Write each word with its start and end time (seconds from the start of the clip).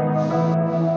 Música 0.00 0.89